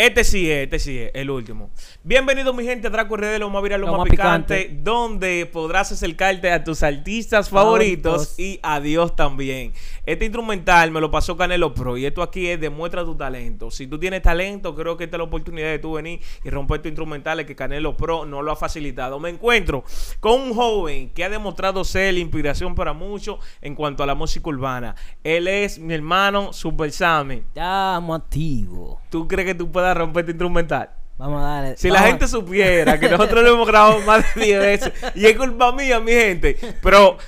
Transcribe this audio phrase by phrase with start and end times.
[0.00, 1.68] Este sí es, este sí es, el último.
[2.02, 4.82] Bienvenido mi gente a Draco RD, lo más viral, lo, Lo más más picante, picante.
[4.82, 8.38] donde podrás acercarte a tus artistas favoritos Favoritos.
[8.38, 9.74] y a Dios también.
[10.06, 13.70] Este instrumental me lo pasó Canelo Pro y esto aquí es demuestra tu talento.
[13.70, 16.80] Si tú tienes talento, creo que esta es la oportunidad de tú venir y romper
[16.80, 19.20] tu instrumental que Canelo Pro no lo ha facilitado.
[19.20, 19.84] Me encuentro
[20.18, 24.14] con un joven que ha demostrado ser la inspiración para muchos en cuanto a la
[24.14, 24.96] música urbana.
[25.22, 27.42] Él es mi hermano Super Sammy.
[27.48, 28.96] Estamos activos.
[29.10, 30.90] ¿Tú crees que tú puedas romper tu instrumental?
[31.18, 31.76] Vamos a darle.
[31.76, 34.92] Si la vamos a- gente supiera que nosotros lo hemos grabado más de 10 veces
[35.14, 36.56] y es culpa mía, mi gente.
[36.82, 37.18] Pero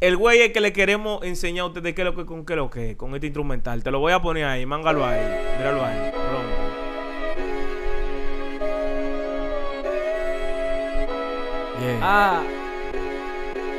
[0.00, 2.54] el güey es que le queremos enseñar a ustedes qué es lo que con qué
[2.54, 3.82] es lo que es, con este instrumental.
[3.82, 5.20] Te lo voy a poner ahí, mángalo ahí.
[5.58, 5.98] Míralo ahí.
[6.32, 6.54] rompe.
[11.80, 12.42] Yeah, Ah,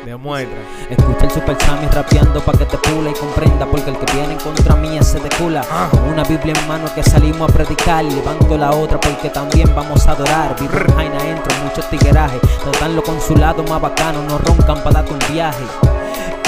[0.05, 0.58] demuestra.
[0.90, 3.66] escucha el Super Sammy rapeando pa' que te pula y comprenda.
[3.66, 5.64] Porque el que viene en contra mía se decula.
[5.72, 5.88] Ah.
[5.91, 8.04] Con una Biblia en mano que salimos a predicar.
[8.06, 10.56] Levanto la otra porque también vamos a adorar.
[10.59, 12.39] Vivo en Jaina entro, mucho tigueraje.
[12.64, 15.95] Tratan los consulados más bacanos, no roncan para darte un viaje.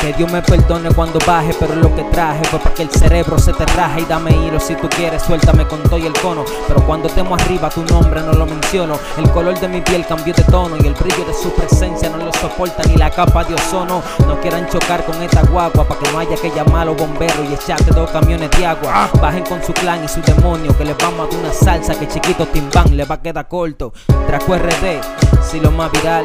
[0.02, 3.38] Que Dios me perdone cuando baje, pero lo que traje fue para que el cerebro
[3.40, 6.46] se te raje y dame hilo si tú quieres, suéltame con todo y el cono.
[6.68, 8.98] Pero cuando estemos arriba, tu nombre no lo menciono.
[9.18, 12.18] El color de mi piel cambió de tono y el brillo de su presencia no
[12.18, 14.02] lo soporta ni la capa de ozono.
[14.28, 17.46] No quieran chocar con esta guagua para que no haya que llamar a los bomberos
[17.50, 19.10] y echarte dos camiones de agua.
[19.20, 22.08] Bajen con su clan y su demonio, que les vamos a dar una salsa que
[22.08, 23.92] chiquito timbán le va a quedar corto.
[24.28, 25.02] Traco RD,
[25.42, 26.24] si lo más viral,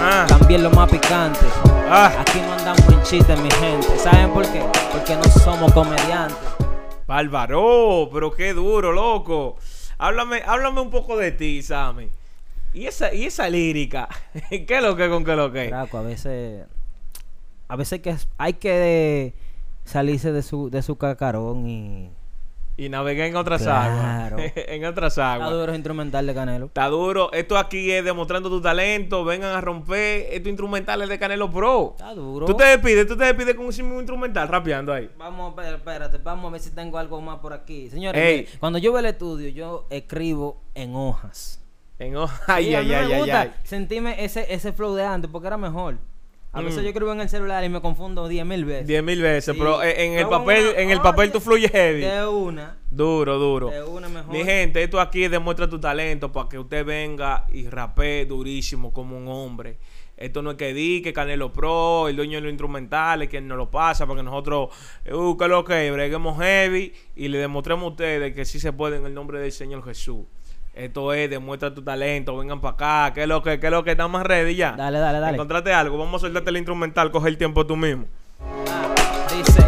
[0.00, 1.40] Ah, también lo más picante.
[1.90, 2.20] Ah.
[2.20, 3.98] Aquí no andamos en chistes, mi gente.
[3.98, 4.62] ¿Saben por qué?
[4.92, 6.36] Porque no somos comediantes.
[7.06, 9.56] Bárbaro, pero qué duro, loco.
[9.96, 12.08] Háblame, háblame un poco de ti, Sammy.
[12.74, 14.08] Y esa, y esa lírica.
[14.50, 15.68] ¿Qué es lo que con qué es lo que?
[15.68, 16.66] Draco, a veces.
[17.68, 19.34] A veces que hay que
[19.84, 22.10] salirse de su, de su cacarón y.
[22.78, 24.36] Y navegué en otras Claro.
[24.36, 24.52] aguas.
[24.56, 25.50] en otras Está aguas.
[25.50, 26.66] duro el instrumental de Canelo.
[26.66, 27.32] Está duro.
[27.32, 29.24] Esto aquí es demostrando tu talento.
[29.24, 31.94] Vengan a romper estos instrumentales de Canelo Pro.
[31.96, 32.46] Está duro.
[32.46, 35.10] Tú te despides, tú te despides con un instrumental rapeando ahí.
[35.18, 37.90] Vamos, espérate, espérate, vamos a ver si tengo algo más por aquí.
[37.90, 38.36] Señores, Ey.
[38.46, 41.60] mire, cuando yo veo el estudio, yo escribo en hojas.
[41.98, 43.52] En ho- ay, Sí, a ay, mí ay, me ay, gusta ay.
[43.64, 45.96] sentirme ese, ese flow de antes porque era mejor.
[46.52, 46.82] A veces Mm.
[46.82, 48.86] yo escribo en el celular y me confundo 10 mil veces.
[48.86, 49.58] Diez mil veces, Sí.
[49.60, 52.00] pero en el Pero papel, una- en el papel tú fluyes heavy.
[52.00, 52.78] De una.
[52.90, 53.68] Duro, duro.
[53.70, 54.32] De una mejor.
[54.32, 59.16] Mi gente, esto aquí demuestra tu talento para que usted venga y rapee durísimo como
[59.18, 59.78] un hombre.
[60.16, 63.56] Esto no es que di que Canelo Pro, el dueño de los instrumentales, que nos
[63.56, 64.70] lo pasa para que nosotros,
[65.12, 68.96] uh, que lo que, breguemos heavy y le demostremos a ustedes que sí se puede
[68.96, 70.24] en el nombre del Señor Jesús.
[70.78, 73.82] Esto es, demuestra tu talento, vengan para acá, que es lo que, que es lo
[73.82, 74.72] que está más ready ya.
[74.76, 75.34] Dale, dale, dale.
[75.34, 78.04] Encontrate algo, vamos a soltarte el instrumental, coge el tiempo tú mismo.
[78.70, 78.86] Ah,
[79.36, 79.60] dice,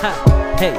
[0.00, 0.12] ja,
[0.60, 0.74] hey,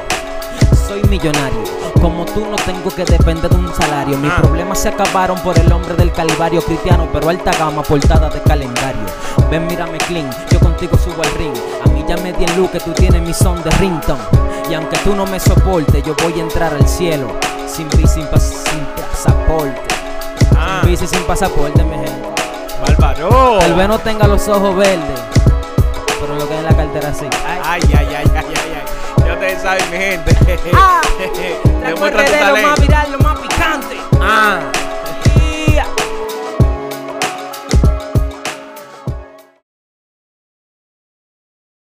[0.88, 1.62] soy millonario.
[2.00, 4.16] Como tú no tengo que depender de un salario.
[4.16, 4.38] Mis Ah.
[4.40, 9.04] problemas se acabaron por el hombre del Calvario cristiano, pero alta gama portada de calendario.
[9.50, 11.54] Ven, mírame clean, yo contigo subo al ring.
[11.84, 14.18] A mí ya me di en luz que tú tienes mi son de rington.
[14.70, 17.28] Y aunque tú no me soportes, yo voy a entrar al cielo.
[17.66, 19.80] Sin visa, sin, pas- sin pasaporte.
[20.56, 22.12] Ah, Sin visa y sin pasaporte, mi gente.
[22.80, 23.58] bárbaro.
[23.58, 25.20] Tal vez no tenga los ojos verdes,
[26.20, 27.26] pero lo que es en la cartera sí.
[27.46, 27.60] Ay.
[27.64, 29.24] Ay, ay, ay, ay, ay.
[29.26, 30.36] Ya ustedes saben, mi gente.
[30.74, 31.00] Ah,
[31.86, 33.96] Demuestra tu RD, lo más viral, lo más picante.
[34.20, 34.60] Ah.